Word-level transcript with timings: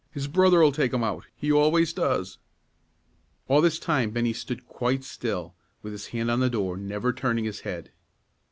His 0.11 0.25
brother'll 0.27 0.71
take 0.71 0.93
him 0.93 1.03
out; 1.03 1.25
he 1.35 1.51
always 1.51 1.93
does." 1.93 2.39
All 3.47 3.61
this 3.61 3.77
time 3.77 4.09
Bennie 4.09 4.33
stood 4.33 4.65
quite 4.65 5.03
still, 5.03 5.53
with 5.83 5.93
his 5.93 6.07
hand 6.07 6.31
on 6.31 6.39
the 6.39 6.49
door, 6.49 6.75
never 6.75 7.13
turning 7.13 7.45
his 7.45 7.59
head. 7.59 7.91